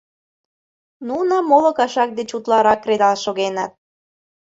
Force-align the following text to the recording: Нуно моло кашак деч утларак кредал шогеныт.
Нуно 1.07 1.35
моло 1.49 1.71
кашак 1.79 2.09
деч 2.17 2.29
утларак 2.37 2.79
кредал 2.83 3.15
шогеныт. 3.23 3.71